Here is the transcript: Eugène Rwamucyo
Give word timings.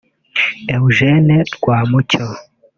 Eugène 0.75 1.35
Rwamucyo 1.55 2.25